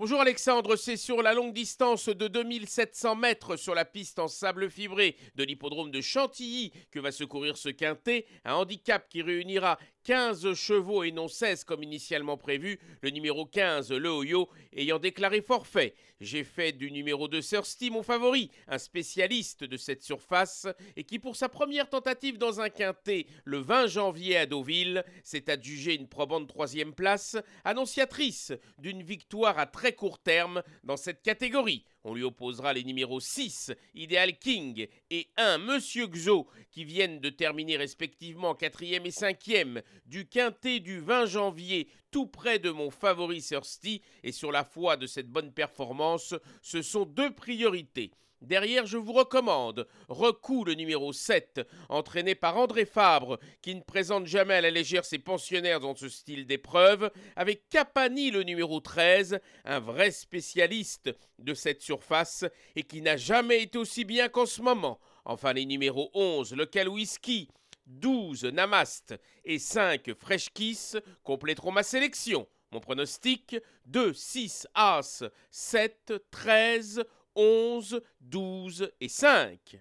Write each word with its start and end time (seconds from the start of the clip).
Bonjour 0.00 0.20
Alexandre, 0.20 0.76
c'est 0.76 0.96
sur 0.96 1.22
la 1.22 1.34
longue 1.34 1.52
distance 1.52 2.08
de 2.08 2.28
2700 2.28 3.16
mètres 3.16 3.56
sur 3.56 3.74
la 3.74 3.84
piste 3.84 4.20
en 4.20 4.28
sable 4.28 4.70
fibré 4.70 5.16
de 5.34 5.42
l'hippodrome 5.42 5.90
de 5.90 6.00
Chantilly 6.00 6.70
que 6.92 7.00
va 7.00 7.10
se 7.10 7.24
courir 7.24 7.56
ce 7.56 7.68
quintet, 7.68 8.24
un 8.44 8.54
handicap 8.54 9.08
qui 9.08 9.22
réunira 9.22 9.76
15 10.08 10.54
chevaux 10.54 11.04
et 11.04 11.12
non 11.12 11.28
16 11.28 11.64
comme 11.64 11.82
initialement 11.82 12.38
prévu, 12.38 12.80
le 13.02 13.10
numéro 13.10 13.44
15, 13.44 13.92
le 13.92 14.08
Oyo, 14.08 14.48
ayant 14.74 14.98
déclaré 14.98 15.42
forfait. 15.42 15.94
J'ai 16.18 16.44
fait 16.44 16.72
du 16.72 16.90
numéro 16.90 17.28
2 17.28 17.42
Thirsty 17.42 17.90
mon 17.90 18.02
favori, 18.02 18.50
un 18.68 18.78
spécialiste 18.78 19.64
de 19.64 19.76
cette 19.76 20.02
surface 20.02 20.66
et 20.96 21.04
qui 21.04 21.18
pour 21.18 21.36
sa 21.36 21.50
première 21.50 21.90
tentative 21.90 22.38
dans 22.38 22.58
un 22.58 22.70
quintet 22.70 23.26
le 23.44 23.58
20 23.58 23.88
janvier 23.88 24.38
à 24.38 24.46
Deauville 24.46 25.04
s'est 25.24 25.50
adjugé 25.50 25.94
une 25.94 26.08
probante 26.08 26.48
troisième 26.48 26.94
place, 26.94 27.36
annonciatrice 27.66 28.54
d'une 28.78 29.02
victoire 29.02 29.58
à 29.58 29.66
très 29.66 29.92
court 29.92 30.20
terme 30.20 30.62
dans 30.84 30.96
cette 30.96 31.20
catégorie. 31.20 31.84
On 32.08 32.14
lui 32.14 32.22
opposera 32.22 32.72
les 32.72 32.84
numéros 32.84 33.20
6, 33.20 33.70
Ideal 33.94 34.38
King, 34.38 34.88
et 35.10 35.28
1, 35.36 35.58
Monsieur 35.58 36.06
Xo, 36.06 36.48
qui 36.70 36.84
viennent 36.84 37.20
de 37.20 37.28
terminer 37.28 37.76
respectivement 37.76 38.54
4e 38.54 39.04
et 39.04 39.10
5e 39.10 39.82
du 40.06 40.26
quintet 40.26 40.80
du 40.80 41.00
20 41.00 41.26
janvier, 41.26 41.86
tout 42.10 42.26
près 42.26 42.58
de 42.58 42.70
mon 42.70 42.90
favori 42.90 43.42
Thirsty, 43.42 44.00
et 44.22 44.32
sur 44.32 44.52
la 44.52 44.64
foi 44.64 44.96
de 44.96 45.06
cette 45.06 45.28
bonne 45.28 45.52
performance, 45.52 46.34
ce 46.62 46.80
sont 46.80 47.04
deux 47.04 47.34
priorités. 47.34 48.10
Derrière, 48.40 48.86
je 48.86 48.98
vous 48.98 49.12
recommande 49.12 49.88
Recou 50.08 50.64
le 50.64 50.74
numéro 50.74 51.12
7, 51.12 51.66
entraîné 51.88 52.36
par 52.36 52.56
André 52.56 52.84
Fabre, 52.84 53.38
qui 53.62 53.74
ne 53.74 53.80
présente 53.80 54.26
jamais 54.26 54.54
à 54.54 54.60
la 54.60 54.70
légère 54.70 55.04
ses 55.04 55.18
pensionnaires 55.18 55.80
dans 55.80 55.96
ce 55.96 56.08
style 56.08 56.46
d'épreuve, 56.46 57.10
avec 57.34 57.68
Capani 57.68 58.30
le 58.30 58.44
numéro 58.44 58.78
13, 58.78 59.40
un 59.64 59.80
vrai 59.80 60.12
spécialiste 60.12 61.10
de 61.40 61.52
cette 61.52 61.82
surface 61.82 62.44
et 62.76 62.84
qui 62.84 63.02
n'a 63.02 63.16
jamais 63.16 63.62
été 63.62 63.76
aussi 63.76 64.04
bien 64.04 64.28
qu'en 64.28 64.46
ce 64.46 64.62
moment. 64.62 65.00
Enfin, 65.24 65.52
les 65.52 65.66
numéros 65.66 66.10
11, 66.14 66.54
le 66.54 66.88
Whisky, 66.88 67.48
12 67.86 68.44
Namast 68.44 69.14
et 69.44 69.58
5 69.58 70.14
Fresh 70.14 70.50
Kiss 70.50 70.96
compléteront 71.24 71.72
ma 71.72 71.82
sélection. 71.82 72.46
Mon 72.70 72.80
pronostic 72.80 73.56
2, 73.86 74.12
6, 74.12 74.68
As, 74.74 75.24
7, 75.50 76.12
13, 76.30 77.02
11, 77.38 78.02
12 78.20 78.90
et 79.00 79.08
5. 79.08 79.80